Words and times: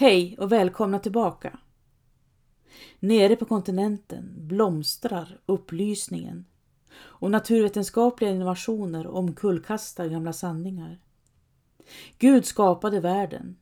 Hej 0.00 0.36
och 0.38 0.52
välkomna 0.52 0.98
tillbaka! 0.98 1.58
Nere 3.00 3.36
på 3.36 3.44
kontinenten 3.44 4.34
blomstrar 4.36 5.40
upplysningen 5.46 6.44
och 6.92 7.30
naturvetenskapliga 7.30 8.30
innovationer 8.30 9.06
omkullkastar 9.06 10.06
gamla 10.08 10.32
sanningar. 10.32 11.00
Gud 12.18 12.44
skapade 12.44 13.00
världen, 13.00 13.56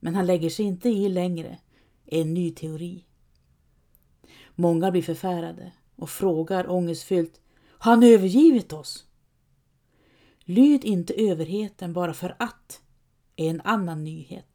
men 0.00 0.14
han 0.14 0.26
lägger 0.26 0.50
sig 0.50 0.64
inte 0.64 0.88
i 0.88 1.08
längre 1.08 1.58
är 2.06 2.20
en 2.20 2.34
ny 2.34 2.50
teori. 2.50 3.06
Många 4.54 4.90
blir 4.90 5.02
förfärade 5.02 5.72
och 5.96 6.10
frågar 6.10 6.70
ångestfyllt 6.70 7.40
Har 7.68 7.92
han 7.92 8.02
övergivit 8.02 8.72
oss? 8.72 9.06
Lyd 10.44 10.84
inte 10.84 11.14
överheten 11.14 11.92
bara 11.92 12.14
för 12.14 12.36
att 12.38 12.82
är 13.36 13.50
en 13.50 13.60
annan 13.60 14.04
nyhet. 14.04 14.51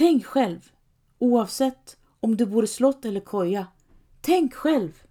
Tänk 0.00 0.24
själv, 0.26 0.72
oavsett 1.18 1.96
om 2.20 2.36
du 2.36 2.46
bor 2.46 2.64
i 2.64 2.66
slott 2.66 3.04
eller 3.04 3.20
koja. 3.20 3.66
Tänk 4.20 4.54
själv! 4.54 5.02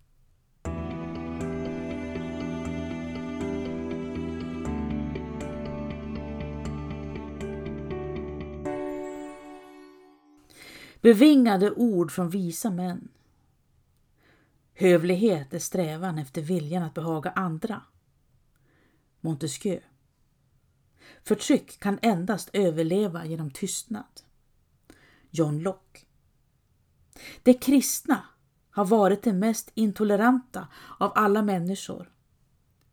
Bevingade 11.01 11.71
ord 11.71 12.11
från 12.11 12.29
visa 12.29 12.69
män. 12.69 13.07
Hövlighet 14.73 15.53
är 15.53 15.59
strävan 15.59 16.17
efter 16.17 16.41
viljan 16.41 16.83
att 16.83 16.93
behaga 16.93 17.31
andra. 17.31 17.81
Montesquieu. 19.21 19.81
Förtryck 21.23 21.79
kan 21.79 21.99
endast 22.01 22.49
överleva 22.53 23.25
genom 23.25 23.51
tystnad. 23.51 24.28
John 25.29 25.59
Locke. 25.59 25.99
De 27.43 27.53
kristna 27.53 28.25
har 28.71 28.85
varit 28.85 29.23
de 29.23 29.33
mest 29.33 29.71
intoleranta 29.73 30.67
av 30.97 31.11
alla 31.15 31.41
människor. 31.41 32.11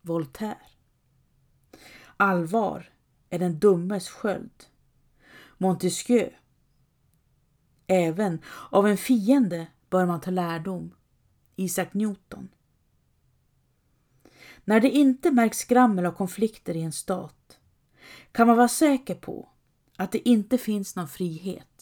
Voltaire. 0.03 0.59
Allvar 2.17 2.93
är 3.31 3.39
den 3.39 3.59
dummes 3.59 4.09
sköld. 4.09 4.65
Montesquieu. 5.59 6.31
Även 7.87 8.39
av 8.71 8.87
en 8.87 8.97
fiende 8.97 9.67
bör 9.91 10.07
man 10.07 10.21
ta 10.21 10.31
lärdom. 10.31 10.95
Isaac 11.57 11.89
Newton. 11.93 12.49
När 14.65 14.81
det 14.81 14.91
inte 14.91 15.31
märks 15.31 15.59
skrammel 15.59 16.07
av 16.07 16.13
konflikter 16.13 16.77
i 16.77 16.83
en 16.83 16.93
stat 16.93 17.59
kan 18.33 18.47
man 18.47 18.57
vara 18.57 18.69
säker 18.69 19.15
på 19.15 19.49
att 19.97 20.13
det 20.13 20.29
inte 20.29 20.59
finns 20.59 20.97
någon 20.97 21.09
frihet. 21.09 21.76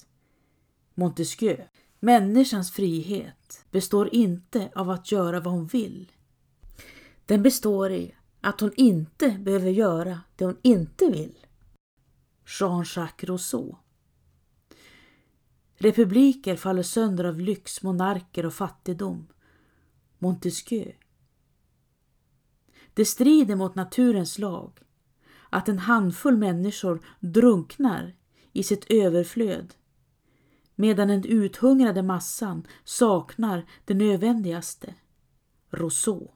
Montesquieu. 0.94 1.56
Människans 2.00 2.72
frihet 2.72 3.64
består 3.70 4.14
inte 4.14 4.70
av 4.74 4.90
att 4.90 5.12
göra 5.12 5.40
vad 5.40 5.54
hon 5.54 5.66
vill. 5.66 6.12
Den 7.26 7.42
består 7.42 7.92
i 7.92 8.14
att 8.40 8.60
hon 8.60 8.72
inte 8.76 9.30
behöver 9.30 9.70
göra 9.70 10.20
det 10.36 10.44
hon 10.44 10.58
inte 10.62 11.10
vill. 11.10 11.46
Jean-Jacques 12.46 13.28
Rousseau. 13.28 13.76
Republiker 15.76 16.56
faller 16.56 16.82
sönder 16.82 17.24
av 17.24 17.40
lyx, 17.40 17.82
monarker 17.82 18.46
och 18.46 18.54
fattigdom. 18.54 19.26
Montesquieu. 20.18 20.92
Det 22.94 23.04
strider 23.04 23.56
mot 23.56 23.74
naturens 23.74 24.38
lag 24.38 24.78
att 25.50 25.68
en 25.68 25.78
handfull 25.78 26.36
människor 26.36 27.06
drunknar 27.20 28.16
i 28.52 28.62
sitt 28.62 28.90
överflöd 28.90 29.74
medan 30.74 31.08
den 31.08 31.24
uthungrade 31.24 32.02
massan 32.02 32.66
saknar 32.84 33.66
det 33.84 33.94
nödvändigaste. 33.94 34.94
Rousseau. 35.70 36.30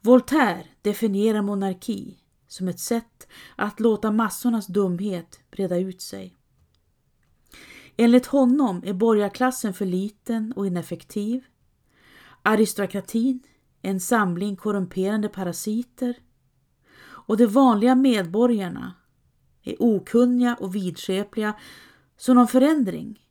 Voltaire 0.00 0.64
definierar 0.82 1.42
monarki 1.42 2.18
som 2.46 2.68
ett 2.68 2.80
sätt 2.80 3.28
att 3.56 3.80
låta 3.80 4.12
massornas 4.12 4.66
dumhet 4.66 5.40
breda 5.50 5.76
ut 5.78 6.02
sig. 6.02 6.36
Enligt 7.96 8.26
honom 8.26 8.82
är 8.84 8.92
borgarklassen 8.92 9.74
för 9.74 9.86
liten 9.86 10.52
och 10.52 10.66
ineffektiv. 10.66 11.44
Aristokratin 12.42 13.42
en 13.82 14.00
samling 14.00 14.56
korrumperande 14.56 15.28
parasiter 15.28 16.18
och 17.00 17.36
de 17.36 17.46
vanliga 17.46 17.94
medborgarna 17.94 18.94
är 19.62 19.76
okunniga 19.78 20.54
och 20.60 20.74
vidskepliga 20.74 21.54
så 22.18 22.34
någon 22.34 22.48
förändring 22.48 23.28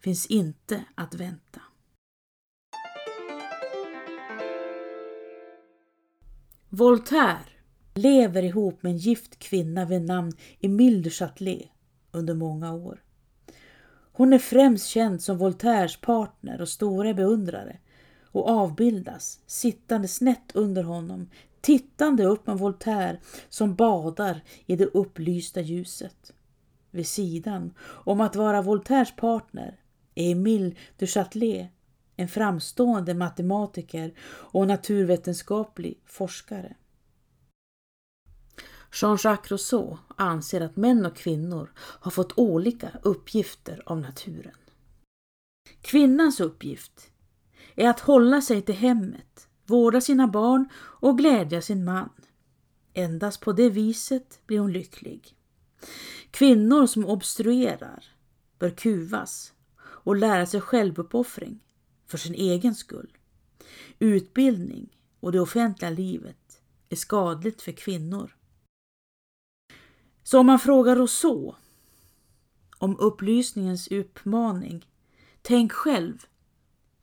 finns 0.00 0.26
inte 0.26 0.84
att 0.94 1.14
vänta. 1.14 1.60
Voltaire 6.68 7.48
lever 7.94 8.42
ihop 8.42 8.82
med 8.82 8.92
en 8.92 8.98
gift 8.98 9.38
kvinna 9.38 9.84
vid 9.84 10.02
namn 10.02 10.32
Emile 10.60 11.02
du 11.02 11.10
Châtelet 11.10 11.68
under 12.12 12.34
många 12.34 12.72
år. 12.72 13.02
Hon 14.12 14.32
är 14.32 14.38
främst 14.38 14.86
känd 14.86 15.22
som 15.22 15.38
Voltaires 15.38 15.96
partner 15.96 16.60
och 16.60 16.68
stora 16.68 17.14
beundrare 17.14 17.78
och 18.24 18.48
avbildas 18.48 19.40
sittande 19.46 20.08
snett 20.08 20.52
under 20.54 20.82
honom, 20.82 21.30
tittande 21.60 22.24
upp 22.24 22.46
med 22.46 22.58
Voltaire 22.58 23.20
som 23.48 23.74
badar 23.74 24.40
i 24.66 24.76
det 24.76 24.86
upplysta 24.86 25.60
ljuset 25.60 26.32
vid 26.96 27.06
sidan 27.06 27.74
om 27.80 28.20
att 28.20 28.36
vara 28.36 28.62
Voltaires 28.62 29.16
partner 29.16 29.80
är 30.14 30.30
Émile 30.30 30.76
du 30.96 31.06
Châtelet 31.06 31.70
en 32.16 32.28
framstående 32.28 33.14
matematiker 33.14 34.14
och 34.28 34.66
naturvetenskaplig 34.66 36.00
forskare. 36.06 36.76
Jean-Jacques 38.92 39.50
Rousseau 39.50 39.98
anser 40.16 40.60
att 40.60 40.76
män 40.76 41.06
och 41.06 41.16
kvinnor 41.16 41.72
har 41.76 42.10
fått 42.10 42.38
olika 42.38 42.90
uppgifter 43.02 43.82
av 43.86 44.00
naturen. 44.00 44.56
Kvinnans 45.80 46.40
uppgift 46.40 47.10
är 47.74 47.88
att 47.88 48.00
hålla 48.00 48.40
sig 48.40 48.62
till 48.62 48.74
hemmet, 48.74 49.48
vårda 49.64 50.00
sina 50.00 50.28
barn 50.28 50.68
och 50.76 51.18
glädja 51.18 51.62
sin 51.62 51.84
man. 51.84 52.10
Endast 52.94 53.40
på 53.40 53.52
det 53.52 53.70
viset 53.70 54.40
blir 54.46 54.58
hon 54.58 54.72
lycklig. 54.72 55.36
Kvinnor 56.30 56.86
som 56.86 57.06
obstruerar 57.06 58.04
bör 58.58 58.70
kuvas 58.70 59.52
och 59.78 60.16
lära 60.16 60.46
sig 60.46 60.60
självuppoffring 60.60 61.60
för 62.06 62.18
sin 62.18 62.34
egen 62.34 62.74
skull. 62.74 63.16
Utbildning 63.98 64.98
och 65.20 65.32
det 65.32 65.40
offentliga 65.40 65.90
livet 65.90 66.62
är 66.88 66.96
skadligt 66.96 67.62
för 67.62 67.72
kvinnor. 67.72 68.36
Så 70.22 70.40
om 70.40 70.46
man 70.46 70.58
frågar 70.58 70.96
Rousseau 70.96 71.54
om 72.78 72.96
upplysningens 72.98 73.88
uppmaning 73.88 74.86
Tänk 75.48 75.72
själv, 75.72 76.26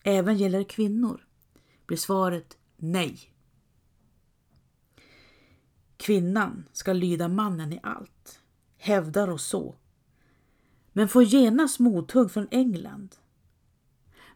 även 0.04 0.38
gäller 0.38 0.64
kvinnor, 0.64 1.28
blir 1.86 1.98
svaret 1.98 2.58
nej. 2.78 3.20
Kvinnan 5.98 6.70
ska 6.74 6.94
lyda 6.94 7.28
mannen 7.28 7.74
i 7.74 7.80
allt 7.84 8.43
hävdar 8.84 9.30
oss 9.30 9.46
så. 9.46 9.76
Men 10.94 11.10
får 11.10 11.24
genast 11.24 11.80
mothugg 11.80 12.32
från 12.32 12.48
England. 12.52 13.16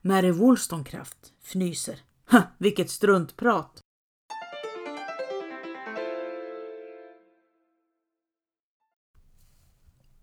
Mary 0.02 0.32
Wollstonecraft 0.32 1.34
fnyser. 1.44 2.00
Ha, 2.32 2.42
vilket 2.58 2.90
struntprat! 2.90 3.82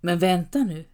Men 0.01 0.19
vänta 0.19 0.59
nu. 0.59 0.85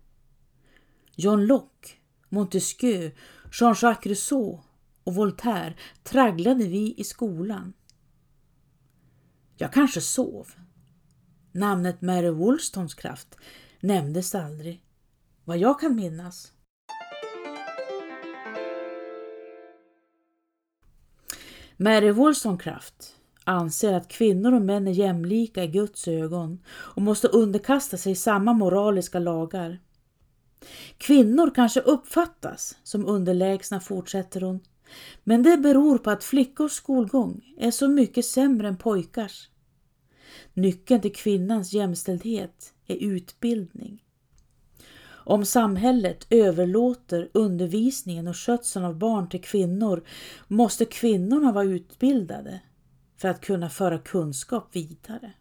John 1.15 1.47
Locke, 1.47 1.89
Montesquieu, 2.29 3.13
Jean-Jacques 3.53 4.07
Rousseau 4.07 4.61
och 5.05 5.15
Voltaire 5.15 5.77
tragglade 6.03 6.69
vi 6.69 6.95
i 6.97 7.05
skolan. 7.05 7.73
Jag 9.57 9.73
kanske 9.73 10.01
sov. 10.01 10.49
Namnet 11.53 12.03
Mary 12.03 12.31
Wollstonecraft 12.31 13.37
nämndes 13.81 14.35
aldrig, 14.35 14.83
vad 15.45 15.59
jag 15.59 15.81
kan 15.81 15.97
minnas. 15.97 16.53
Mary 21.77 22.11
Wollstonecraft 22.11 23.17
anser 23.45 23.93
att 23.93 24.09
kvinnor 24.09 24.55
och 24.55 24.63
män 24.63 24.89
är 24.89 24.93
jämlika 24.93 25.65
i 25.65 25.67
Guds 25.67 26.09
ögon 26.09 26.63
och 26.69 27.03
måste 27.03 27.29
underkasta 27.29 27.97
sig 27.97 28.15
samma 28.15 28.53
moraliska 28.53 29.19
lagar. 29.19 29.81
Kvinnor 30.99 31.51
kanske 31.55 31.81
uppfattas 31.81 32.77
som 32.83 33.07
underlägsna, 33.07 33.81
fortsätter 33.81 34.41
hon, 34.41 34.61
men 35.25 35.43
det 35.43 35.57
beror 35.59 35.99
på 35.99 36.11
att 36.11 36.25
flickors 36.25 36.73
skolgång 36.73 37.55
är 37.59 37.71
så 37.71 37.89
mycket 37.89 38.25
sämre 38.25 38.69
än 38.69 38.77
pojkars. 38.77 39.49
Nyckeln 40.55 41.01
till 41.01 41.15
kvinnans 41.15 41.73
jämställdhet 41.73 42.75
är 42.87 42.97
utbildning. 42.97 44.05
Om 45.31 45.45
samhället 45.45 46.27
överlåter 46.31 47.29
undervisningen 47.35 48.29
och 48.29 48.37
skötseln 48.37 48.85
av 48.85 48.99
barn 48.99 49.29
till 49.29 49.43
kvinnor 49.43 50.05
måste 50.49 50.85
kvinnorna 50.85 51.53
vara 51.53 51.65
utbildade 51.65 52.61
för 53.17 53.29
att 53.29 53.41
kunna 53.41 53.71
föra 53.71 53.99
kunskap 53.99 54.69
vidare. 54.73 55.33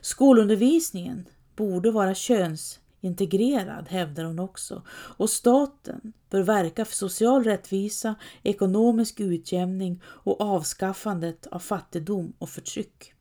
Skolundervisningen 0.00 1.28
borde 1.56 1.90
vara 1.90 2.14
könsintegrerad, 2.14 3.88
hävdar 3.88 4.24
hon 4.24 4.38
också, 4.38 4.82
och 4.90 5.30
staten 5.30 6.12
bör 6.30 6.42
verka 6.42 6.84
för 6.84 6.94
social 6.94 7.44
rättvisa, 7.44 8.14
ekonomisk 8.42 9.20
utjämning 9.20 10.02
och 10.04 10.40
avskaffandet 10.40 11.46
av 11.46 11.58
fattigdom 11.58 12.32
och 12.38 12.48
förtryck. 12.48 13.14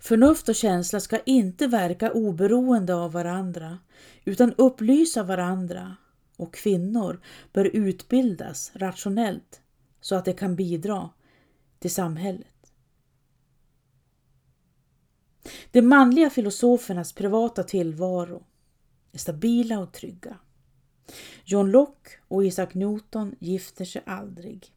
Förnuft 0.00 0.48
och 0.48 0.54
känsla 0.54 1.00
ska 1.00 1.18
inte 1.20 1.66
verka 1.66 2.12
oberoende 2.12 2.94
av 2.94 3.12
varandra 3.12 3.78
utan 4.24 4.54
upplysa 4.54 5.22
varandra 5.22 5.96
och 6.36 6.54
kvinnor 6.54 7.20
bör 7.52 7.64
utbildas 7.64 8.72
rationellt 8.74 9.60
så 10.00 10.14
att 10.14 10.24
de 10.24 10.32
kan 10.32 10.56
bidra 10.56 11.10
till 11.78 11.90
samhället. 11.90 12.72
De 15.70 15.82
manliga 15.82 16.30
filosofernas 16.30 17.12
privata 17.12 17.62
tillvaro 17.62 18.44
är 19.12 19.18
stabila 19.18 19.78
och 19.78 19.92
trygga. 19.92 20.38
John 21.44 21.70
Locke 21.70 22.10
och 22.28 22.44
Isaac 22.44 22.68
Newton 22.72 23.34
gifter 23.38 23.84
sig 23.84 24.02
aldrig. 24.06 24.72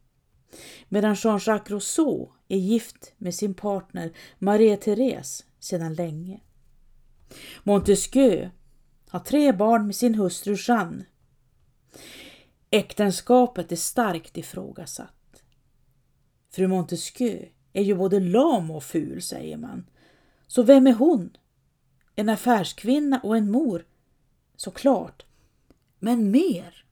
Medan 0.88 1.14
Jean-Jacques 1.14 1.70
Rousseau 1.70 2.32
är 2.48 2.58
gift 2.58 3.12
med 3.18 3.34
sin 3.34 3.54
partner 3.54 4.12
Marie-Therese 4.38 5.44
sedan 5.58 5.94
länge. 5.94 6.40
Montesquieu 7.62 8.50
har 9.08 9.20
tre 9.20 9.52
barn 9.52 9.86
med 9.86 9.96
sin 9.96 10.14
hustru 10.14 10.56
Jeanne. 10.68 11.04
Äktenskapet 12.70 13.72
är 13.72 13.76
starkt 13.76 14.36
ifrågasatt. 14.36 15.42
Fru 16.50 16.66
Montesquieu 16.66 17.48
är 17.72 17.82
ju 17.82 17.94
både 17.94 18.20
lam 18.20 18.70
och 18.70 18.84
ful, 18.84 19.22
säger 19.22 19.56
man. 19.56 19.86
Så 20.46 20.62
vem 20.62 20.86
är 20.86 20.92
hon? 20.92 21.36
En 22.16 22.28
affärskvinna 22.28 23.20
och 23.22 23.36
en 23.36 23.50
mor? 23.50 23.86
Såklart. 24.56 25.26
Men 25.98 26.30
mer. 26.30 26.83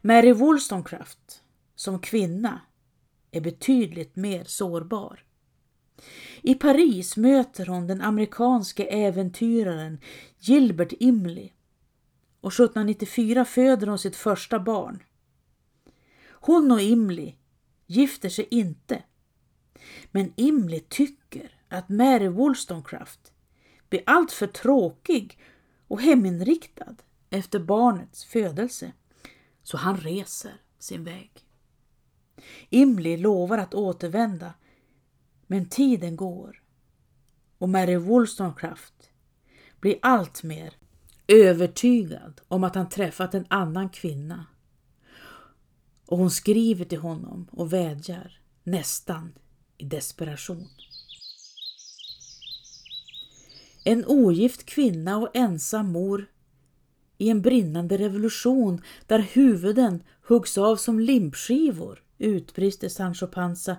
Mary 0.00 0.32
Wollstonecraft 0.32 1.42
som 1.74 1.98
kvinna 1.98 2.60
är 3.30 3.40
betydligt 3.40 4.16
mer 4.16 4.44
sårbar. 4.44 5.24
I 6.42 6.54
Paris 6.54 7.16
möter 7.16 7.66
hon 7.66 7.86
den 7.86 8.00
amerikanske 8.00 8.84
äventyraren 8.84 10.00
Gilbert 10.38 10.92
Imley 11.00 11.50
och 12.40 12.52
1794 12.52 13.44
föder 13.44 13.86
hon 13.86 13.98
sitt 13.98 14.16
första 14.16 14.60
barn. 14.60 15.02
Hon 16.30 16.72
och 16.72 16.80
Imley 16.80 17.34
gifter 17.86 18.28
sig 18.28 18.48
inte. 18.50 19.02
Men 20.10 20.32
Imley 20.36 20.80
tycker 20.80 21.60
att 21.68 21.88
Mary 21.88 22.28
Wollstonecraft 22.28 23.32
blir 23.88 24.02
alltför 24.06 24.46
tråkig 24.46 25.38
och 25.88 26.00
heminriktad 26.00 26.94
efter 27.30 27.58
barnets 27.58 28.24
födelse, 28.24 28.92
så 29.68 29.76
han 29.76 29.96
reser 29.96 30.60
sin 30.78 31.04
väg. 31.04 31.30
Imli 32.70 33.16
lovar 33.16 33.58
att 33.58 33.74
återvända, 33.74 34.54
men 35.46 35.68
tiden 35.68 36.16
går 36.16 36.62
och 37.58 37.68
Mary 37.68 37.96
Wollstonecraft 37.96 39.10
blir 39.80 39.98
allt 40.02 40.42
mer 40.42 40.74
övertygad 41.26 42.40
om 42.48 42.64
att 42.64 42.74
han 42.74 42.88
träffat 42.88 43.34
en 43.34 43.46
annan 43.48 43.88
kvinna. 43.88 44.46
Och 46.06 46.18
hon 46.18 46.30
skriver 46.30 46.84
till 46.84 47.00
honom 47.00 47.48
och 47.50 47.72
vädjar, 47.72 48.40
nästan 48.62 49.32
i 49.78 49.84
desperation. 49.84 50.68
En 53.84 54.04
ogift 54.06 54.66
kvinna 54.66 55.16
och 55.16 55.36
ensam 55.36 55.92
mor 55.92 56.26
i 57.18 57.28
en 57.28 57.42
brinnande 57.42 57.96
revolution 57.96 58.82
där 59.06 59.18
huvuden 59.18 60.02
huggs 60.28 60.58
av 60.58 60.76
som 60.76 61.00
limpskivor 61.00 62.02
utbrister 62.18 62.88
Sancho 62.88 63.26
Panza 63.26 63.76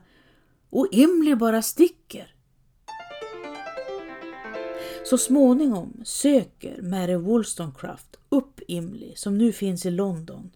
och 0.69 0.87
Imli 0.91 1.35
bara 1.35 1.61
sticker. 1.61 2.35
Så 5.05 5.17
småningom 5.17 6.01
söker 6.03 6.81
Mary 6.81 7.15
Wollstonecraft 7.15 8.19
upp 8.29 8.59
Imli 8.67 9.13
som 9.15 9.37
nu 9.37 9.51
finns 9.51 9.85
i 9.85 9.91
London. 9.91 10.51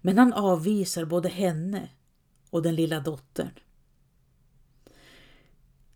Men 0.00 0.18
han 0.18 0.32
avvisar 0.32 1.04
både 1.04 1.28
henne 1.28 1.88
och 2.50 2.62
den 2.62 2.74
lilla 2.74 3.00
dottern. 3.00 3.50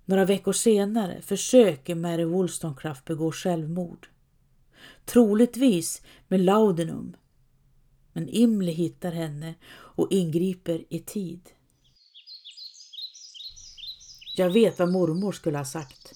Några 0.05 0.25
veckor 0.25 0.53
senare 0.53 1.23
försöker 1.23 1.95
Mary 1.95 2.25
Wollstonecraft 2.25 3.05
begå 3.05 3.33
självmord. 3.33 4.09
Troligtvis 5.05 6.03
med 6.29 6.41
laudanum. 6.41 7.17
Men 8.13 8.29
Imli 8.29 8.73
hittar 8.73 9.13
henne 9.13 9.55
och 9.75 10.13
ingriper 10.13 10.85
i 10.89 10.99
tid. 10.99 11.51
Jag 14.37 14.51
vet 14.51 14.79
vad 14.79 14.93
mormor 14.93 15.33
skulle 15.33 15.59
ha 15.59 15.65
sagt, 15.65 16.13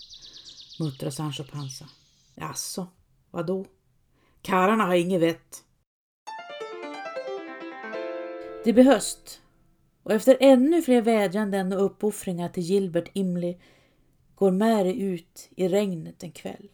muttrar 0.81 1.11
Sancho 1.11 1.45
Panza. 1.45 1.89
Jaså, 2.35 2.87
vadå? 3.31 3.67
Karlarna 4.43 4.85
har 4.85 4.95
inget 4.95 5.21
vett. 5.21 5.65
Det 8.65 8.73
blir 8.73 8.85
höst 8.85 9.41
och 10.03 10.13
efter 10.13 10.37
ännu 10.41 10.83
fler 10.83 11.03
vädjanden 11.03 11.73
och 11.73 11.85
uppoffringar 11.85 12.49
till 12.49 12.63
Gilbert 12.63 13.11
Imli 13.13 13.61
går 14.35 14.51
Mary 14.51 14.93
ut 14.93 15.49
i 15.57 15.69
regnet 15.69 16.23
en 16.23 16.33
kväll. 16.33 16.69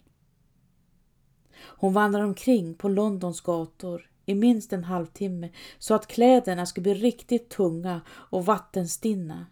Hon 1.66 1.92
vandrar 1.92 2.24
omkring 2.24 2.74
på 2.74 2.88
Londons 2.88 3.40
gator 3.40 4.10
i 4.26 4.34
minst 4.34 4.72
en 4.72 4.84
halvtimme 4.84 5.50
så 5.78 5.94
att 5.94 6.06
kläderna 6.06 6.66
ska 6.66 6.80
bli 6.80 6.94
riktigt 6.94 7.50
tunga 7.50 8.00
och 8.08 8.46
vattenstinna 8.46 9.46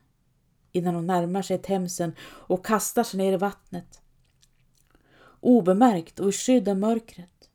innan 0.72 0.94
hon 0.94 1.06
närmar 1.06 1.42
sig 1.42 1.58
Themsen 1.58 2.12
och 2.22 2.66
kastar 2.66 3.04
sig 3.04 3.18
ner 3.18 3.32
i 3.32 3.36
vattnet. 3.36 4.00
Obemärkt 5.40 6.20
och 6.20 6.28
i 6.28 6.32
skydd 6.32 6.68
av 6.68 6.76
mörkret. 6.76 7.50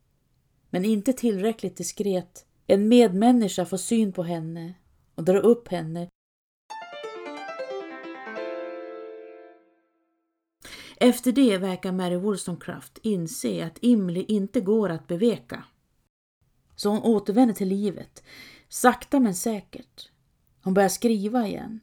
Men 0.70 0.86
inte 0.86 1.14
tillräckligt 1.14 1.78
diskret. 1.78 2.46
En 2.68 2.88
medmänniska 2.88 3.66
får 3.66 3.78
syn 3.78 4.14
på 4.14 4.24
henne 4.24 4.74
och 5.16 5.24
drar 5.24 5.40
upp 5.40 5.68
henne 5.68 6.08
Efter 11.00 11.32
det 11.32 11.58
verkar 11.58 11.92
Mary 11.92 12.16
Wollstonecraft 12.16 13.00
inse 13.02 13.66
att 13.66 13.78
Imli 13.82 14.24
inte 14.24 14.62
går 14.62 14.90
att 14.90 15.08
beveka. 15.08 15.64
Så 16.76 16.90
hon 16.90 17.02
återvänder 17.02 17.56
till 17.56 17.68
livet, 17.68 18.24
sakta 18.70 19.20
men 19.20 19.36
säkert. 19.36 20.10
Hon 20.62 20.74
börjar 20.74 20.90
skriva 20.90 21.48
igen. 21.48 21.80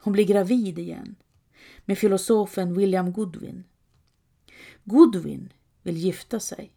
Hon 0.00 0.12
blir 0.12 0.24
gravid 0.24 0.78
igen 0.78 1.16
med 1.84 1.98
filosofen 1.98 2.74
William 2.74 3.12
Goodwin. 3.12 3.64
Goodwin 4.84 5.52
vill 5.82 5.96
gifta 5.96 6.40
sig. 6.40 6.72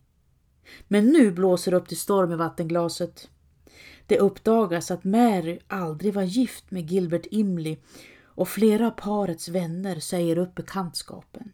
Men 0.87 1.05
nu 1.05 1.31
blåser 1.31 1.71
det 1.71 1.77
upp 1.77 1.87
till 1.87 1.99
storm 1.99 2.31
i 2.31 2.35
vattenglaset. 2.35 3.29
Det 4.07 4.19
uppdagas 4.19 4.91
att 4.91 5.03
Mary 5.03 5.59
aldrig 5.67 6.13
var 6.13 6.23
gift 6.23 6.71
med 6.71 6.91
Gilbert 6.91 7.27
Imley 7.31 7.77
och 8.25 8.49
flera 8.49 8.87
av 8.87 8.91
parets 8.91 9.47
vänner 9.47 9.99
säger 9.99 10.37
upp 10.37 10.55
bekantskapen. 10.55 11.51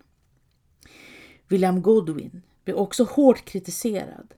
William 1.50 1.82
Godwin 1.82 2.41
blev 2.63 2.77
också 2.77 3.03
hårt 3.03 3.46
kritiserad 3.46 4.34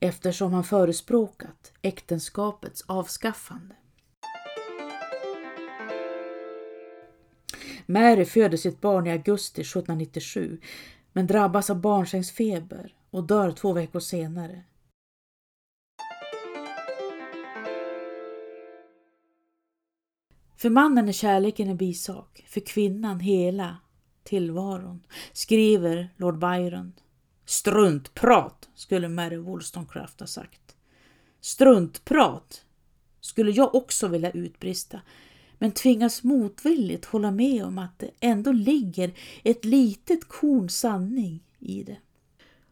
eftersom 0.00 0.52
han 0.52 0.64
förespråkat 0.64 1.72
äktenskapets 1.82 2.84
avskaffande. 2.86 3.74
Mary 7.86 8.24
föder 8.24 8.56
sitt 8.56 8.80
barn 8.80 9.06
i 9.06 9.10
augusti 9.10 9.60
1797 9.60 10.60
men 11.12 11.26
drabbas 11.26 11.70
av 11.70 11.80
barnsängsfeber 11.80 12.94
och 13.10 13.24
dör 13.24 13.52
två 13.52 13.72
veckor 13.72 14.00
senare. 14.00 14.62
För 20.56 20.70
mannen 20.70 21.08
är 21.08 21.12
kärleken 21.12 21.68
en 21.68 21.76
bisak, 21.76 22.44
för 22.48 22.60
kvinnan 22.60 23.20
hela 23.20 23.76
tillvaron, 24.24 25.06
skriver 25.32 26.10
Lord 26.16 26.38
Byron. 26.38 26.92
Struntprat, 27.44 28.68
skulle 28.74 29.08
Mary 29.08 29.36
Wollstonecraft 29.36 30.20
ha 30.20 30.26
sagt. 30.26 30.76
Struntprat, 31.40 32.64
skulle 33.20 33.50
jag 33.50 33.74
också 33.74 34.08
vilja 34.08 34.30
utbrista. 34.30 35.00
men 35.58 35.72
tvingas 35.72 36.22
motvilligt 36.22 37.04
hålla 37.04 37.30
med 37.30 37.64
om 37.64 37.78
att 37.78 37.98
det 37.98 38.10
ändå 38.20 38.52
ligger 38.52 39.14
ett 39.42 39.64
litet 39.64 40.28
korn 40.28 40.68
sanning 40.68 41.44
i 41.58 41.82
det. 41.82 41.96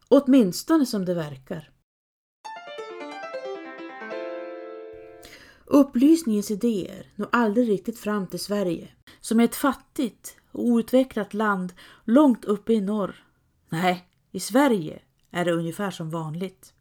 Åtminstone 0.07 0.85
som 0.85 1.05
det 1.05 1.13
verkar. 1.13 1.69
Upplysningens 5.65 6.51
idéer 6.51 7.07
når 7.15 7.29
aldrig 7.31 7.69
riktigt 7.69 7.99
fram 7.99 8.27
till 8.27 8.39
Sverige, 8.39 8.87
som 9.23 9.39
är 9.39 9.43
ett 9.43 9.55
fattigt 9.55 10.37
och 10.51 10.63
outvecklat 10.63 11.33
land 11.33 11.73
långt 12.05 12.45
uppe 12.45 12.73
i 12.73 12.81
norr. 12.81 13.25
Nej, 13.69 14.07
i 14.31 14.39
Sverige 14.39 15.01
är 15.31 15.45
det 15.45 15.51
ungefär 15.51 15.91
som 15.91 16.09
vanligt. 16.09 16.73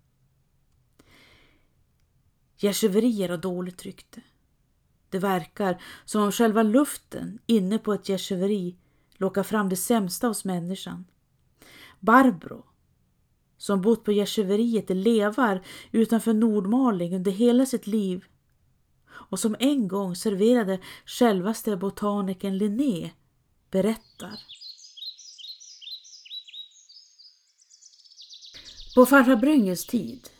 Gärsöverier 2.57 3.29
har 3.29 3.37
dåligt 3.37 3.83
rykte. 3.83 4.23
Det 5.09 5.19
verkar 5.19 5.83
som 6.05 6.23
om 6.23 6.33
själva 6.33 6.63
luften 6.63 7.39
inne 7.47 7.79
på 7.79 7.93
ett 7.93 8.09
gärsöveri 8.09 8.77
lockar 9.15 9.43
fram 9.43 9.69
det 9.69 9.77
sämsta 9.77 10.29
hos 10.29 10.45
människan. 10.45 11.05
Barbro, 12.01 12.65
som 13.57 13.83
bott 13.83 14.05
på 14.05 14.13
gärsöveriet 14.13 14.91
i 14.91 14.95
Levar 14.95 15.63
utanför 15.91 16.33
Nordmaling 16.35 17.15
under 17.17 17.31
hela 17.31 17.67
sitt 17.67 17.87
liv 17.87 18.25
och 19.33 19.39
som 19.39 19.57
en 19.59 19.89
gång 19.89 20.17
serverade 20.17 20.79
självaste 21.07 21.77
botanikern 21.77 22.59
Linné, 22.59 23.11
berättar. 23.71 24.41
På 28.95 29.07
farfar 29.07 29.37
Brynges 29.37 29.87
tid, 29.87 30.31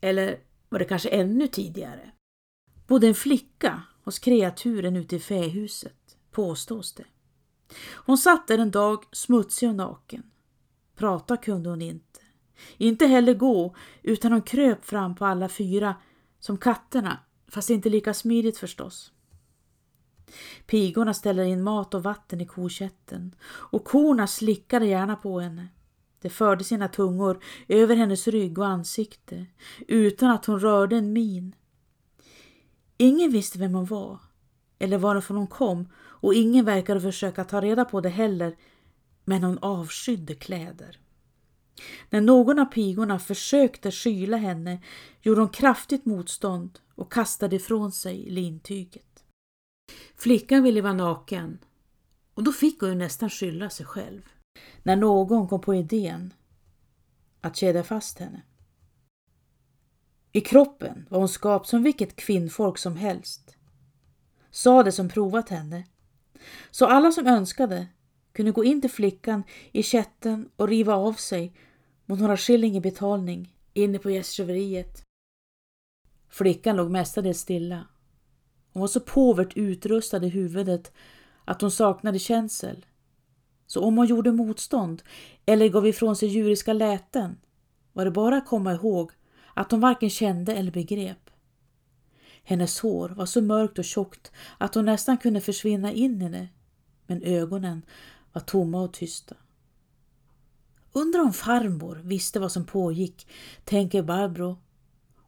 eller 0.00 0.40
var 0.68 0.78
det 0.78 0.84
kanske 0.84 1.08
ännu 1.08 1.46
tidigare, 1.46 2.10
bodde 2.86 3.08
en 3.08 3.14
flicka 3.14 3.82
hos 4.04 4.18
kreaturen 4.18 4.96
ute 4.96 5.16
i 5.16 5.20
fähuset, 5.20 6.16
påstås 6.30 6.94
det. 6.94 7.06
Hon 7.94 8.18
satt 8.18 8.48
där 8.48 8.58
en 8.58 8.70
dag 8.70 9.04
smutsig 9.12 9.68
och 9.68 9.74
naken. 9.74 10.22
Prata 10.96 11.36
kunde 11.36 11.70
hon 11.70 11.82
inte. 11.82 12.20
Inte 12.76 13.06
heller 13.06 13.34
gå, 13.34 13.74
utan 14.02 14.32
hon 14.32 14.42
kröp 14.42 14.84
fram 14.84 15.14
på 15.14 15.26
alla 15.26 15.48
fyra, 15.48 15.94
som 16.38 16.58
katterna, 16.58 17.18
fast 17.48 17.70
inte 17.70 17.88
lika 17.88 18.14
smidigt 18.14 18.58
förstås. 18.58 19.12
Pigorna 20.66 21.14
ställer 21.14 21.44
in 21.44 21.62
mat 21.62 21.94
och 21.94 22.02
vatten 22.02 22.40
i 22.40 22.46
kokätten 22.46 23.34
och 23.44 23.84
korna 23.84 24.26
slickade 24.26 24.86
gärna 24.86 25.16
på 25.16 25.40
henne. 25.40 25.68
De 26.20 26.30
förde 26.30 26.64
sina 26.64 26.88
tungor 26.88 27.42
över 27.68 27.96
hennes 27.96 28.28
rygg 28.28 28.58
och 28.58 28.66
ansikte 28.66 29.46
utan 29.88 30.30
att 30.30 30.46
hon 30.46 30.60
rörde 30.60 30.96
en 30.96 31.12
min. 31.12 31.54
Ingen 32.96 33.30
visste 33.30 33.58
vem 33.58 33.74
hon 33.74 33.84
var 33.84 34.18
eller 34.78 34.98
varifrån 34.98 35.36
hon 35.36 35.46
kom 35.46 35.88
och 35.98 36.34
ingen 36.34 36.64
verkade 36.64 37.00
försöka 37.00 37.44
ta 37.44 37.60
reda 37.60 37.84
på 37.84 38.00
det 38.00 38.08
heller, 38.08 38.56
men 39.24 39.44
hon 39.44 39.58
avskydde 39.58 40.34
kläder. 40.34 40.98
När 42.10 42.20
någon 42.20 42.58
av 42.58 42.64
pigorna 42.64 43.18
försökte 43.18 43.90
skyla 43.90 44.36
henne 44.36 44.82
gjorde 45.22 45.40
hon 45.40 45.50
kraftigt 45.50 46.06
motstånd 46.06 46.78
och 46.94 47.12
kastade 47.12 47.56
ifrån 47.56 47.92
sig 47.92 48.30
lintyget. 48.30 49.24
Flickan 50.16 50.62
ville 50.62 50.80
vara 50.80 50.92
naken 50.92 51.58
och 52.34 52.44
då 52.44 52.52
fick 52.52 52.80
hon 52.80 52.98
nästan 52.98 53.30
skylla 53.30 53.70
sig 53.70 53.86
själv 53.86 54.22
när 54.82 54.96
någon 54.96 55.48
kom 55.48 55.60
på 55.60 55.74
idén 55.74 56.34
att 57.40 57.56
kedja 57.56 57.84
fast 57.84 58.18
henne. 58.18 58.42
I 60.32 60.40
kroppen 60.40 61.06
var 61.10 61.18
hon 61.18 61.28
skapt 61.28 61.68
som 61.68 61.82
vilket 61.82 62.16
kvinnfolk 62.16 62.78
som 62.78 62.96
helst, 62.96 63.56
sa 64.50 64.82
det 64.82 64.92
som 64.92 65.08
provat 65.08 65.48
henne. 65.48 65.84
Så 66.70 66.86
alla 66.86 67.12
som 67.12 67.26
önskade 67.26 67.86
kunde 68.32 68.52
gå 68.52 68.64
in 68.64 68.80
till 68.80 68.90
flickan 68.90 69.42
i 69.72 69.82
kätten 69.82 70.50
och 70.56 70.68
riva 70.68 70.94
av 70.94 71.12
sig 71.12 71.52
mot 72.08 72.20
några 72.20 72.36
skilling 72.36 72.76
i 72.76 72.80
betalning 72.80 73.54
inne 73.74 73.98
på 73.98 74.10
gästgiveriet. 74.10 75.02
Flickan 76.28 76.76
låg 76.76 76.90
mestadels 76.90 77.40
stilla. 77.40 77.86
Hon 78.72 78.80
var 78.80 78.88
så 78.88 79.00
påvert 79.00 79.56
utrustad 79.56 80.24
i 80.24 80.28
huvudet 80.28 80.92
att 81.44 81.60
hon 81.60 81.70
saknade 81.70 82.18
känsel. 82.18 82.86
Så 83.66 83.84
om 83.84 83.96
hon 83.96 84.06
gjorde 84.06 84.32
motstånd 84.32 85.02
eller 85.46 85.68
gav 85.68 85.86
ifrån 85.86 86.16
sig 86.16 86.28
djuriska 86.28 86.72
läten 86.72 87.36
var 87.92 88.04
det 88.04 88.10
bara 88.10 88.36
att 88.36 88.46
komma 88.46 88.72
ihåg 88.72 89.10
att 89.54 89.70
hon 89.70 89.80
varken 89.80 90.10
kände 90.10 90.54
eller 90.54 90.72
begrep. 90.72 91.30
Hennes 92.42 92.80
hår 92.80 93.08
var 93.08 93.26
så 93.26 93.42
mörkt 93.42 93.78
och 93.78 93.84
tjockt 93.84 94.32
att 94.58 94.74
hon 94.74 94.84
nästan 94.84 95.18
kunde 95.18 95.40
försvinna 95.40 95.92
in 95.92 96.22
i 96.22 96.28
det, 96.28 96.48
men 97.06 97.22
ögonen 97.22 97.82
var 98.32 98.40
tomma 98.40 98.82
och 98.82 98.92
tysta. 98.92 99.36
Undrar 100.98 101.20
om 101.20 101.32
farmor 101.32 102.00
visste 102.04 102.40
vad 102.40 102.52
som 102.52 102.64
pågick, 102.64 103.26
tänker 103.64 104.02
Barbro 104.02 104.58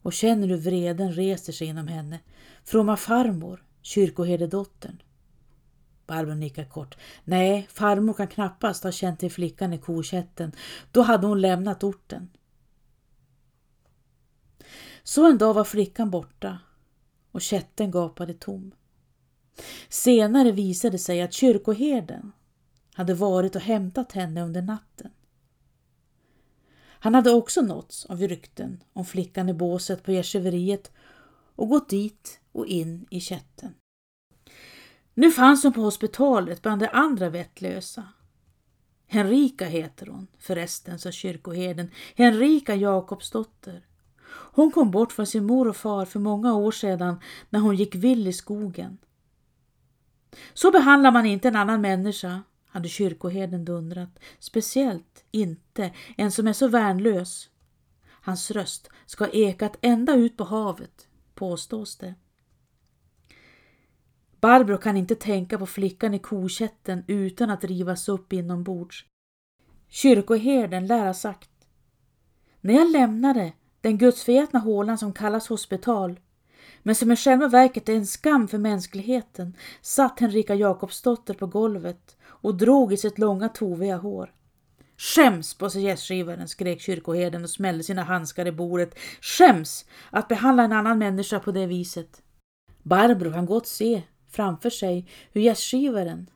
och 0.03 0.13
känner 0.13 0.49
hur 0.49 0.57
vreden 0.57 1.13
reser 1.13 1.53
sig 1.53 1.67
inom 1.67 1.89
henne. 1.89 2.21
Fromma 2.65 2.97
farmor, 2.97 3.65
kyrkoherdedottern. 3.83 5.03
Barbro 6.07 6.35
nickar 6.35 6.65
kort. 6.65 6.97
Nej, 7.25 7.69
farmor 7.73 8.15
kan 8.15 8.29
knappast 8.29 8.85
ha 8.85 8.93
känt 8.93 9.21
till 9.21 9.31
flickan 9.31 9.73
i 9.73 9.79
kokätten. 9.79 10.53
Då 10.93 11.03
hade 11.03 11.27
hon 11.27 11.41
lämnat 11.41 11.85
orten. 11.85 12.29
Så 15.03 15.31
en 15.31 15.39
dag 15.39 15.55
var 15.55 15.65
flickan 15.65 16.11
borta 16.11 16.59
och 17.33 17.41
kätten 17.41 17.91
gapade 17.91 18.35
tom. 18.35 18.73
Senare 19.89 20.53
visade 20.53 20.95
det 20.95 20.99
sig 20.99 21.23
att 21.23 21.33
kyrkoherden 21.33 22.33
hade 22.95 23.15
varit 23.15 23.57
och 23.57 23.63
hämtat 23.63 24.13
henne 24.13 24.43
under 24.43 24.63
natten. 24.63 25.11
Han 27.03 27.15
hade 27.15 27.31
också 27.31 27.63
nåtts 27.63 28.07
av 28.07 28.21
rykten 28.21 28.83
om 28.93 29.05
flickan 29.05 29.49
i 29.49 29.55
båset 29.55 30.03
på 30.03 30.13
gästgiveriet 30.13 30.93
och 31.57 31.69
gått 31.69 31.89
dit 31.89 32.41
och 32.53 32.67
in 32.67 33.07
i 33.11 33.21
kätten. 33.21 33.75
Nu 35.15 35.31
fanns 35.31 35.63
hon 35.63 35.73
på 35.73 35.81
hospitalet 35.81 36.63
bland 36.63 36.83
de 36.83 36.89
andra 36.93 37.29
vettlösa. 37.31 38.09
Henrika 39.07 39.65
heter 39.67 40.07
hon 40.07 40.27
förresten, 40.39 40.99
sa 40.99 41.11
kyrkoherden. 41.11 41.91
Henrika 42.15 42.75
Jakobsdotter. 42.75 43.87
Hon 44.33 44.71
kom 44.71 44.91
bort 44.91 45.13
från 45.13 45.27
sin 45.27 45.45
mor 45.45 45.69
och 45.69 45.77
far 45.77 46.05
för 46.05 46.21
många 46.21 46.55
år 46.55 46.73
sedan 46.73 47.21
när 47.51 47.61
hon 47.61 47.77
gick 47.77 47.95
vill 47.95 48.27
i 48.27 48.33
skogen. 48.33 48.99
Så 50.55 50.71
behandlar 50.71 51.11
man 51.11 51.27
inte 51.27 51.49
en 51.49 51.57
annan 51.57 51.81
människa, 51.81 52.43
hade 52.71 52.89
kyrkoherden 52.89 53.65
dundrat. 53.65 54.19
Speciellt 54.39 55.25
inte 55.31 55.91
en 56.17 56.33
som 56.33 56.49
är 56.49 56.53
så 56.53 56.69
värnlös. 56.69 57.49
Hans 58.23 58.51
röst 58.51 58.89
ska 59.07 59.25
ha 59.25 59.33
ekat 59.33 59.77
ända 59.81 60.15
ut 60.15 60.37
på 60.37 60.45
havet, 60.45 61.09
påstås 61.35 61.97
det. 61.97 62.15
Barbro 64.41 64.79
kan 64.79 64.97
inte 64.97 65.15
tänka 65.15 65.59
på 65.59 65.67
flickan 65.67 66.15
i 66.15 66.19
kokätten 66.19 67.05
utan 67.07 67.51
att 67.51 67.65
rivas 67.65 68.09
upp 68.09 68.33
inombords. 68.33 69.05
Kyrkoherden 69.89 70.87
lär 70.87 71.07
ha 71.07 71.15
sagt. 71.15 71.51
När 72.61 72.75
jag 72.75 72.91
lämnade 72.91 73.53
den 73.81 73.99
gudsförgätna 73.99 74.59
hålan 74.59 74.99
som 74.99 75.13
kallas 75.13 75.49
hospital, 75.49 76.21
men 76.83 76.95
som 76.95 77.13
i 77.13 77.17
själva 77.17 77.49
verket 77.49 77.89
är 77.89 77.95
en 77.95 78.07
skam 78.07 78.49
för 78.49 78.59
mänskligheten, 78.59 79.57
satt 79.81 80.21
Henrika 80.21 80.55
Jakobsdotter 80.55 81.35
på 81.35 81.47
golvet 81.47 82.17
och 82.41 82.55
drog 82.55 82.93
i 82.93 82.97
sitt 82.97 83.19
långa 83.19 83.49
toviga 83.49 83.97
hår. 83.97 84.35
Skäms 84.97 85.55
på 85.55 85.71
sig 85.71 85.83
gästgivaren, 85.83 86.49
skrek 86.49 86.81
kyrkoherden 86.81 87.45
och 87.45 87.51
smällde 87.51 87.85
sina 87.85 88.03
handskar 88.03 88.47
i 88.47 88.53
bordet. 88.53 88.99
Skäms 89.21 89.85
att 90.11 90.29
behandla 90.29 90.63
en 90.63 90.73
annan 90.73 90.99
människa 90.99 91.41
på 91.41 91.53
det 91.53 91.67
viset. 91.67 92.23
Barbro 92.83 93.33
kan 93.33 93.47
gott 93.47 93.67
se 93.67 94.03
framför 94.29 94.71
sig 94.71 95.07
hur 95.33 95.41
gästgivaren, 95.41 96.31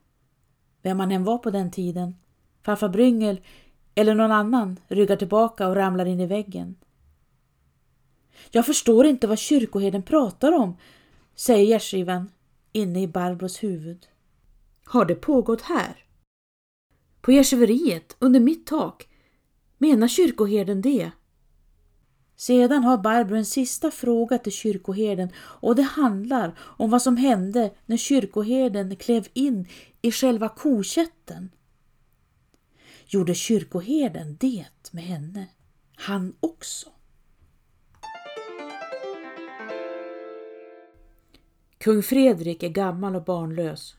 vem 0.82 1.00
han 1.00 1.12
än 1.12 1.24
var 1.24 1.38
på 1.38 1.50
den 1.50 1.70
tiden, 1.70 2.16
farfar 2.62 2.88
Bryngel 2.88 3.40
eller 3.94 4.14
någon 4.14 4.32
annan, 4.32 4.80
ryggar 4.88 5.16
tillbaka 5.16 5.68
och 5.68 5.76
ramlar 5.76 6.06
in 6.06 6.20
i 6.20 6.26
väggen. 6.26 6.76
Jag 8.50 8.66
förstår 8.66 9.06
inte 9.06 9.26
vad 9.26 9.38
kyrkoherden 9.38 10.02
pratar 10.02 10.52
om, 10.52 10.76
säger 11.34 11.66
gästgivaren 11.66 12.30
inne 12.72 13.02
i 13.02 13.08
Barbros 13.08 13.62
huvud. 13.62 14.06
Har 14.84 15.04
det 15.04 15.14
pågått 15.14 15.62
här? 15.62 16.04
På 17.20 17.32
gästgiveriet 17.32 18.16
under 18.18 18.40
mitt 18.40 18.66
tak? 18.66 19.08
Menar 19.78 20.08
kyrkoherden 20.08 20.82
det? 20.82 21.10
Sedan 22.36 22.84
har 22.84 22.98
Barbro 22.98 23.36
en 23.36 23.46
sista 23.46 23.90
fråga 23.90 24.38
till 24.38 24.52
kyrkoherden 24.52 25.28
och 25.36 25.76
det 25.76 25.82
handlar 25.82 26.58
om 26.58 26.90
vad 26.90 27.02
som 27.02 27.16
hände 27.16 27.74
när 27.86 27.96
kyrkoherden 27.96 28.96
klev 28.96 29.26
in 29.32 29.68
i 30.02 30.12
själva 30.12 30.48
kokätten. 30.48 31.50
Gjorde 33.06 33.34
kyrkoherden 33.34 34.36
det 34.40 34.64
med 34.90 35.04
henne, 35.04 35.46
han 35.96 36.34
också? 36.40 36.88
Kung 41.78 42.02
Fredrik 42.02 42.62
är 42.62 42.68
gammal 42.68 43.16
och 43.16 43.24
barnlös. 43.24 43.96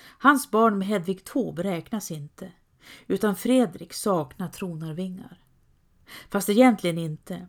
Hans 0.00 0.50
barn 0.50 0.78
med 0.78 0.88
Hedvig 0.88 1.24
Taube 1.24 1.62
räknas 1.62 2.10
inte, 2.10 2.52
utan 3.06 3.36
Fredrik 3.36 3.92
saknar 3.92 4.48
tronarvingar. 4.48 5.42
Fast 6.30 6.48
egentligen 6.48 6.98
inte. 6.98 7.48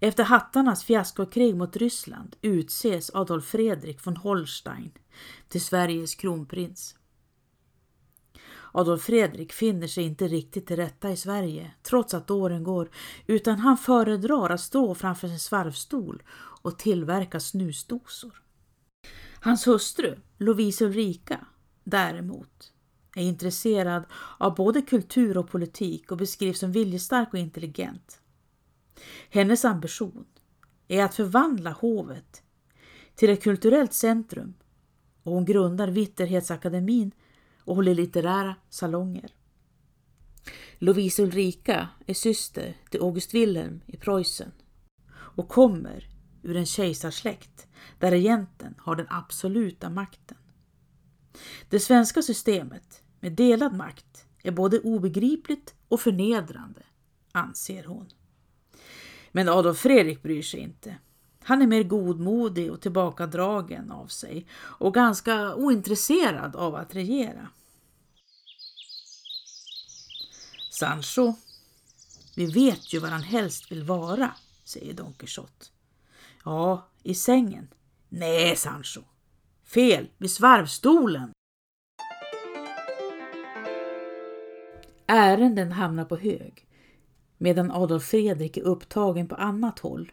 Efter 0.00 0.24
hattarnas 0.24 0.84
fiaskokrig 0.84 1.56
mot 1.56 1.76
Ryssland 1.76 2.36
utses 2.42 3.10
Adolf 3.14 3.44
Fredrik 3.44 4.06
von 4.06 4.16
Holstein 4.16 4.92
till 5.48 5.60
Sveriges 5.60 6.14
kronprins. 6.14 6.96
Adolf 8.72 9.02
Fredrik 9.02 9.52
finner 9.52 9.86
sig 9.86 10.04
inte 10.04 10.28
riktigt 10.28 10.66
till 10.66 10.76
rätta 10.76 11.10
i 11.10 11.16
Sverige 11.16 11.70
trots 11.82 12.14
att 12.14 12.30
åren 12.30 12.64
går 12.64 12.90
utan 13.26 13.58
han 13.58 13.76
föredrar 13.78 14.50
att 14.50 14.60
stå 14.60 14.94
framför 14.94 15.28
sin 15.28 15.38
svarvstol 15.38 16.22
och 16.62 16.78
tillverka 16.78 17.40
snusdosor. 17.40 18.42
Hans 19.42 19.66
hustru 19.66 20.16
Lovisa 20.38 20.84
Ulrika 20.84 21.46
däremot 21.84 22.72
är 23.16 23.22
intresserad 23.22 24.04
av 24.38 24.54
både 24.54 24.82
kultur 24.82 25.38
och 25.38 25.50
politik 25.50 26.12
och 26.12 26.18
beskrivs 26.18 26.58
som 26.58 26.72
viljestark 26.72 27.32
och 27.32 27.38
intelligent. 27.38 28.20
Hennes 29.30 29.64
ambition 29.64 30.24
är 30.88 31.04
att 31.04 31.14
förvandla 31.14 31.70
hovet 31.70 32.42
till 33.14 33.30
ett 33.30 33.42
kulturellt 33.42 33.92
centrum 33.92 34.54
och 35.22 35.32
hon 35.32 35.44
grundar 35.44 35.88
Vitterhetsakademin 35.88 37.12
och 37.64 37.76
håller 37.76 37.94
litterära 37.94 38.54
salonger. 38.70 39.34
Lovisa 40.78 41.22
Ulrika 41.22 41.88
är 42.06 42.14
syster 42.14 42.76
till 42.90 43.00
August 43.00 43.34
Wilhelm 43.34 43.80
i 43.86 43.96
Preussen 43.96 44.52
och 45.12 45.48
kommer 45.48 46.08
ur 46.42 46.56
en 46.56 46.66
kejsarsläkt 46.66 47.66
där 47.98 48.10
regenten 48.10 48.74
har 48.78 48.96
den 48.96 49.06
absoluta 49.10 49.90
makten. 49.90 50.38
Det 51.68 51.80
svenska 51.80 52.22
systemet 52.22 53.02
med 53.20 53.32
delad 53.32 53.76
makt 53.76 54.26
är 54.42 54.50
både 54.50 54.80
obegripligt 54.80 55.74
och 55.88 56.00
förnedrande, 56.00 56.82
anser 57.32 57.84
hon. 57.84 58.08
Men 59.32 59.48
Adolf 59.48 59.78
Fredrik 59.78 60.22
bryr 60.22 60.42
sig 60.42 60.60
inte. 60.60 60.96
Han 61.42 61.62
är 61.62 61.66
mer 61.66 61.82
godmodig 61.82 62.72
och 62.72 62.80
tillbakadragen 62.80 63.90
av 63.90 64.06
sig 64.06 64.46
och 64.52 64.94
ganska 64.94 65.54
ointresserad 65.54 66.56
av 66.56 66.74
att 66.74 66.94
regera. 66.94 67.48
Sancho, 70.70 71.34
vi 72.36 72.46
vet 72.46 72.92
ju 72.92 72.98
var 72.98 73.08
han 73.08 73.22
helst 73.22 73.72
vill 73.72 73.84
vara, 73.84 74.34
säger 74.64 74.94
Don 74.94 75.12
Quixote. 75.12 75.66
Ja, 76.44 76.88
i 77.02 77.14
sängen. 77.14 77.68
Nej, 78.12 78.56
Sancho. 78.56 79.00
Fel, 79.64 80.08
vid 80.18 80.30
svarvstolen. 80.30 81.30
Ärenden 85.06 85.72
hamnar 85.72 86.04
på 86.04 86.16
hög 86.16 86.66
medan 87.38 87.70
Adolf 87.70 88.04
Fredrik 88.04 88.56
är 88.56 88.62
upptagen 88.62 89.28
på 89.28 89.34
annat 89.34 89.78
håll. 89.78 90.12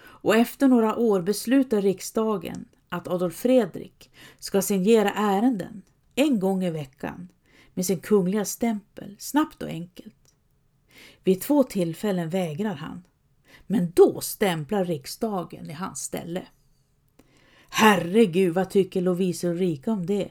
Och 0.00 0.36
efter 0.36 0.68
några 0.68 0.96
år 0.96 1.22
beslutar 1.22 1.82
riksdagen 1.82 2.64
att 2.88 3.08
Adolf 3.08 3.36
Fredrik 3.36 4.10
ska 4.38 4.62
signera 4.62 5.10
ärenden 5.10 5.82
en 6.14 6.40
gång 6.40 6.64
i 6.64 6.70
veckan 6.70 7.28
med 7.74 7.86
sin 7.86 8.00
kungliga 8.00 8.44
stämpel, 8.44 9.16
snabbt 9.18 9.62
och 9.62 9.68
enkelt. 9.68 10.34
Vid 11.24 11.42
två 11.42 11.62
tillfällen 11.62 12.28
vägrar 12.28 12.74
han, 12.74 13.02
men 13.66 13.90
då 13.90 14.20
stämplar 14.20 14.84
riksdagen 14.84 15.70
i 15.70 15.72
hans 15.72 15.98
ställe. 15.98 16.46
Herregud, 17.76 18.54
vad 18.54 18.70
tycker 18.70 19.00
Lovisa 19.00 19.48
Ulrika 19.48 19.92
om 19.92 20.06
det? 20.06 20.30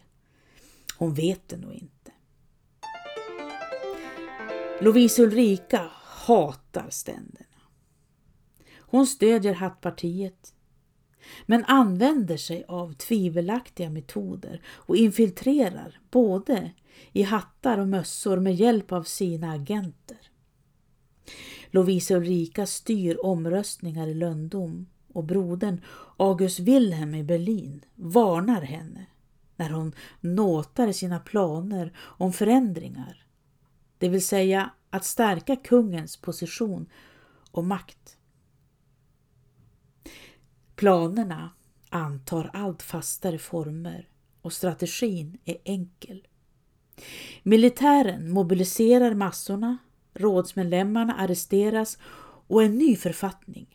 Hon 0.98 1.14
vet 1.14 1.50
det 1.50 1.58
nog 1.58 1.74
inte. 1.74 2.12
Lovisa 4.82 5.22
Ulrika 5.22 5.90
hatar 6.04 6.90
ständerna. 6.90 7.46
Hon 8.78 9.08
stödjer 9.08 9.54
hattpartiet 9.54 10.54
men 11.46 11.66
använder 11.66 12.38
sig 12.38 12.66
av 12.68 12.94
tvivelaktiga 12.94 13.90
metoder 13.90 14.62
och 14.66 14.98
infiltrerar 14.98 16.00
både 16.12 16.72
i 17.12 17.24
hattar 17.24 17.78
och 17.78 17.88
mössor 17.88 18.38
med 18.38 18.56
hjälp 18.56 18.92
av 18.92 19.04
sina 19.04 19.52
agenter. 19.52 20.32
Lovisa 21.72 22.16
Ulrika 22.16 22.66
styr 22.66 23.26
omröstningar 23.26 24.08
i 24.08 24.14
Löndom 24.14 24.86
och 25.14 25.24
brodern 25.24 25.82
August 26.18 26.60
Wilhelm 26.60 27.16
i 27.16 27.24
Berlin 27.24 27.86
varnar 27.96 28.62
henne 28.62 29.06
när 29.56 29.70
hon 29.70 29.96
nåtar 30.22 30.92
sina 30.92 31.20
planer 31.20 31.94
om 31.98 32.34
förändringar, 32.34 33.26
det 33.98 34.10
vill 34.10 34.26
säga 34.26 34.72
att 34.90 35.06
stärka 35.06 35.56
kungens 35.56 36.18
position 36.18 36.90
och 37.52 37.64
makt. 37.64 38.18
Planerna 40.76 41.50
antar 41.90 42.50
allt 42.54 42.84
fastare 42.84 43.38
former 43.38 44.10
och 44.42 44.54
strategin 44.54 45.38
är 45.46 45.58
enkel. 45.64 46.28
Militären 47.44 48.32
mobiliserar 48.32 49.14
massorna, 49.14 49.78
rådsmedlemmarna 50.14 51.14
arresteras 51.14 51.98
och 52.48 52.64
en 52.64 52.78
ny 52.78 52.96
författning 52.96 53.73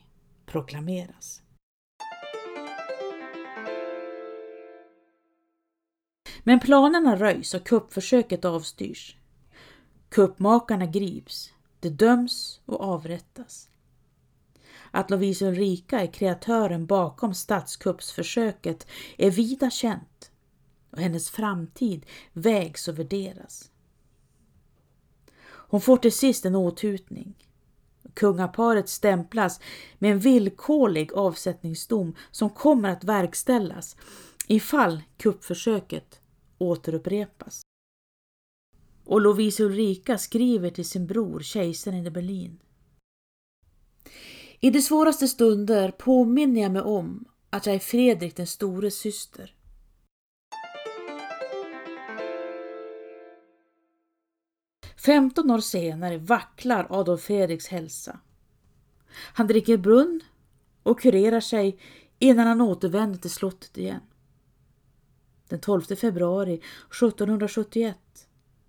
proklameras. 0.49 1.41
Men 6.43 6.59
planerna 6.59 7.15
röjs 7.15 7.53
och 7.53 7.65
kuppförsöket 7.65 8.45
avstyrs. 8.45 9.15
Kuppmakarna 10.09 10.85
grips, 10.85 11.53
de 11.79 11.89
döms 11.89 12.61
och 12.65 12.81
avrättas. 12.81 13.69
Att 14.91 15.09
Lovisa 15.09 15.45
Ulrika 15.45 15.99
är 15.99 16.07
kreatören 16.07 16.85
bakom 16.85 17.33
statskuppsförsöket 17.33 18.87
är 19.17 19.31
vida 19.31 19.69
känt 19.69 20.31
och 20.91 20.99
hennes 20.99 21.29
framtid 21.29 22.05
vägs 22.33 22.87
och 22.87 22.99
värderas. 22.99 23.71
Hon 25.71 25.81
får 25.81 25.97
till 25.97 26.11
sist 26.11 26.45
en 26.45 26.55
åthutning. 26.55 27.48
Kungaparet 28.13 28.89
stämplas 28.89 29.59
med 29.99 30.11
en 30.11 30.19
villkorlig 30.19 31.13
avsättningsdom 31.13 32.15
som 32.31 32.49
kommer 32.49 32.89
att 32.89 33.03
verkställas 33.03 33.95
ifall 34.47 35.01
kuppförsöket 35.17 36.21
återupprepas. 36.57 37.61
Och 39.05 39.21
Lovisa 39.21 39.63
Ulrika 39.63 40.17
skriver 40.17 40.69
till 40.69 40.85
sin 40.85 41.07
bror, 41.07 41.39
kejsaren 41.39 42.05
i 42.05 42.11
Berlin. 42.11 42.59
I 44.59 44.69
de 44.69 44.81
svåraste 44.81 45.27
stunder 45.27 45.91
påminner 45.91 46.61
jag 46.61 46.71
mig 46.71 46.81
om 46.81 47.25
att 47.49 47.65
jag 47.65 47.75
är 47.75 47.79
Fredrik 47.79 48.35
den 48.35 48.47
stores 48.47 48.95
syster. 48.95 49.55
Femton 54.99 55.51
år 55.51 55.59
senare 55.59 56.17
vacklar 56.17 56.87
Adolf 56.89 57.21
Fredriks 57.21 57.67
hälsa. 57.67 58.19
Han 59.33 59.47
dricker 59.47 59.77
brunn 59.77 60.21
och 60.83 60.99
kurerar 61.01 61.39
sig 61.39 61.79
innan 62.19 62.47
han 62.47 62.61
återvänder 62.61 63.19
till 63.19 63.31
slottet 63.31 63.77
igen. 63.77 64.01
Den 65.47 65.59
12 65.59 65.81
februari 65.81 66.53
1771 66.53 67.97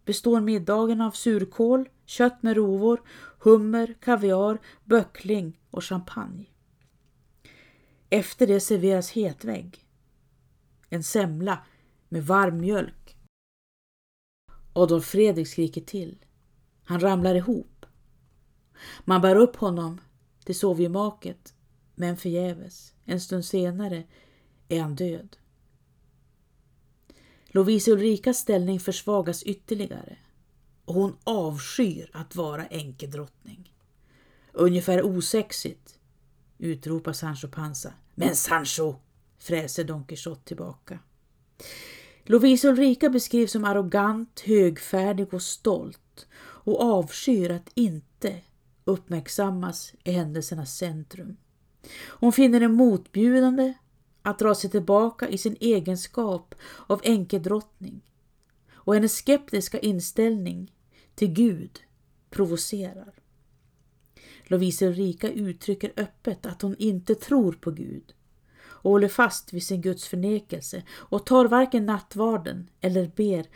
består 0.05 0.41
middagen 0.41 1.01
av 1.01 1.11
surkål, 1.11 1.89
kött 2.07 2.43
med 2.43 2.57
rovor, 2.57 3.03
hummer, 3.39 3.95
kaviar, 4.01 4.59
böckling 4.85 5.61
och 5.71 5.85
champagne. 5.85 6.47
Efter 8.11 8.47
det 8.47 8.61
serveras 8.61 9.11
hetvägg. 9.11 9.87
En 10.89 11.03
semla 11.03 11.59
med 12.09 12.27
varm 12.27 12.61
mjölk. 12.61 13.00
Adolf 14.73 15.05
Fredrik 15.05 15.49
skriker 15.49 15.81
till. 15.81 16.19
Han 16.85 17.01
ramlar 17.01 17.35
ihop. 17.35 17.87
Man 19.05 19.21
bär 19.21 19.37
upp 19.37 19.57
honom 19.57 20.01
till 20.45 20.59
sovgemaket, 20.59 21.55
men 21.95 22.17
förgäves. 22.17 22.95
En 23.05 23.21
stund 23.21 23.45
senare 23.45 24.05
är 24.69 24.81
han 24.81 24.95
död. 24.95 25.37
Lovisa 27.47 27.91
Ulrikas 27.91 28.39
ställning 28.39 28.81
försvagas 28.81 29.43
ytterligare 29.43 30.17
och 30.85 30.95
hon 30.95 31.17
avskyr 31.25 32.11
att 32.13 32.37
vara 32.37 32.67
enkedrottning. 32.67 33.75
Ungefär 34.53 35.03
osexigt, 35.03 35.99
utropar 36.59 37.13
Sancho 37.13 37.49
Panza. 37.49 37.93
Men 38.15 38.37
Sancho, 38.37 38.95
fräser 39.39 39.85
Don 39.85 40.05
Quixote 40.05 40.45
tillbaka. 40.45 40.99
Lovisa 42.31 42.69
Ulrika 42.69 43.11
beskrivs 43.11 43.53
som 43.53 43.65
arrogant, 43.65 44.41
högfärdig 44.41 45.35
och 45.35 45.43
stolt 45.43 46.27
och 46.41 46.81
avskyr 46.81 47.51
att 47.51 47.71
inte 47.75 48.41
uppmärksammas 48.85 49.95
i 50.05 50.11
händelsernas 50.13 50.77
centrum. 50.77 51.37
Hon 52.09 52.33
finner 52.33 52.61
det 52.61 52.69
motbjudande 52.69 53.75
att 54.23 54.39
dra 54.39 54.55
sig 54.55 54.71
tillbaka 54.71 55.29
i 55.29 55.39
sin 55.39 55.57
egenskap 55.61 56.55
av 56.87 57.01
enkedrottning 57.05 58.01
och 58.73 58.95
hennes 58.95 59.17
skeptiska 59.17 59.79
inställning 59.79 60.73
till 61.15 61.33
Gud 61.33 61.81
provocerar. 62.31 63.15
Lovisa 64.45 64.87
Ulrika 64.87 65.31
uttrycker 65.31 65.93
öppet 65.97 66.47
att 66.47 66.63
hon 66.63 66.77
inte 66.79 67.15
tror 67.15 67.53
på 67.53 67.71
Gud 67.71 68.15
och 68.83 68.91
håller 68.91 69.09
fast 69.09 69.53
vid 69.53 69.63
sin 69.63 69.81
Guds 69.81 70.09
förnekelse 70.09 70.83
och 70.91 71.27
tar 71.27 71.45
varken 71.45 71.87
nattvarden 71.87 72.71
eller 72.81 73.11
ber 73.17 73.47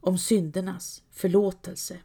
om 0.00 0.18
syndernas 0.18 1.02
förlåtelse. 1.10 1.98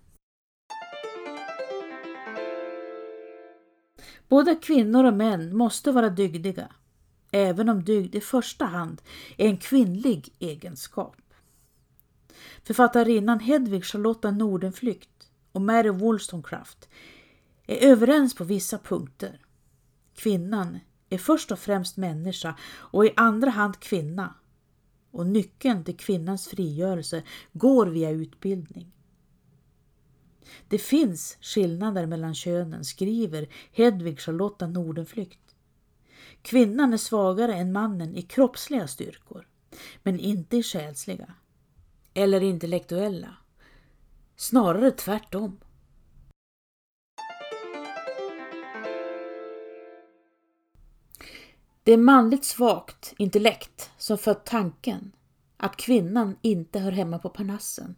Både 4.28 4.56
kvinnor 4.56 5.04
och 5.04 5.14
män 5.14 5.58
måste 5.58 5.92
vara 5.92 6.10
dygdiga, 6.10 6.72
även 7.32 7.70
om 7.70 7.84
dygd 7.84 8.16
i 8.16 8.22
första 8.22 8.66
hand 8.66 9.02
är 9.38 9.48
en 9.48 9.58
kvinnlig 9.58 10.34
egenskap. 10.40 11.16
Författarinnan 12.64 13.40
Hedvig 13.40 13.86
Charlotta 13.86 14.32
Nordenflykt 14.32 15.30
och 15.52 15.62
Mary 15.62 15.90
Wollstonecraft 15.90 16.90
är 17.68 17.88
överens 17.88 18.36
på 18.36 18.44
vissa 18.44 18.78
punkter. 18.78 19.40
Kvinnan 20.16 20.80
är 21.10 21.18
först 21.18 21.52
och 21.52 21.60
främst 21.60 21.98
människa 21.98 22.56
och 22.66 23.06
i 23.06 23.14
andra 23.16 23.50
hand 23.50 23.80
kvinna. 23.80 24.36
Och 25.12 25.28
nyckeln 25.28 25.84
till 25.84 25.98
kvinnans 25.98 26.48
frigörelse 26.48 27.24
går 27.54 27.86
via 27.86 28.10
utbildning. 28.10 28.92
Det 30.68 30.78
finns 30.78 31.38
skillnader 31.42 32.06
mellan 32.06 32.36
könen, 32.36 32.86
skriver 32.86 33.48
Hedvig 33.72 34.20
Charlotta 34.20 34.68
Nordenflykt. 34.68 35.56
Kvinnan 36.42 36.94
är 36.94 36.98
svagare 36.98 37.56
än 37.56 37.72
mannen 37.72 38.16
i 38.16 38.22
kroppsliga 38.22 38.88
styrkor, 38.88 39.48
men 40.04 40.20
inte 40.20 40.58
i 40.58 40.64
själsliga 40.64 41.34
eller 42.14 42.44
intellektuella. 42.44 43.38
Snarare 44.36 44.92
tvärtom. 44.92 45.60
Det 51.86 51.92
är 51.92 51.98
manligt 51.98 52.46
svagt 52.46 53.14
intellekt 53.18 53.92
som 53.98 54.18
fött 54.18 54.46
tanken 54.46 55.12
att 55.58 55.78
kvinnan 55.78 56.38
inte 56.42 56.80
hör 56.80 56.92
hemma 56.92 57.20
på 57.20 57.30
Parnassen, 57.30 57.96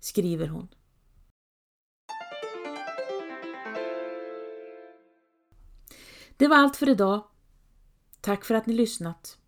skriver 0.00 0.46
hon. 0.46 0.68
Det 6.36 6.48
var 6.48 6.56
allt 6.56 6.76
för 6.76 6.88
idag. 6.88 7.24
Tack 8.20 8.44
för 8.44 8.54
att 8.54 8.66
ni 8.66 8.74
lyssnat. 8.74 9.38